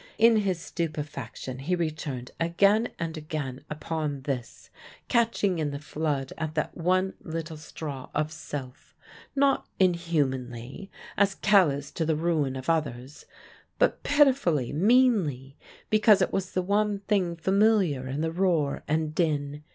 _In 0.17 0.37
his 0.37 0.59
stupefaction 0.59 1.59
he 1.59 1.75
returned 1.75 2.31
again 2.39 2.89
and 2.97 3.15
again 3.17 3.63
upon 3.69 4.21
this, 4.23 4.71
catching 5.09 5.59
in 5.59 5.69
the 5.69 5.77
flood 5.77 6.33
at 6.39 6.55
that 6.55 6.75
one 6.75 7.13
little 7.21 7.55
straw 7.55 8.09
of 8.15 8.31
self; 8.31 8.95
not 9.35 9.67
inhumanly, 9.79 10.89
as 11.17 11.35
callous 11.35 11.91
to 11.91 12.03
the 12.03 12.15
ruin 12.15 12.55
of 12.55 12.67
others; 12.67 13.27
but 13.77 14.01
pitifully, 14.01 14.73
meanly, 14.73 15.55
because 15.91 16.19
it 16.19 16.33
was 16.33 16.53
the 16.53 16.63
one 16.63 17.01
thing 17.01 17.35
familiar 17.35 18.07
in 18.07 18.21
the 18.21 18.31
roar 18.31 18.81
and 18.87 19.13
din. 19.13 19.63